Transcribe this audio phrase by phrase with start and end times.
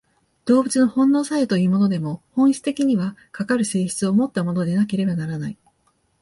[0.45, 5.59] 動物の本能作用というものでも、本質的には、かかる性質をもったものでなければならない。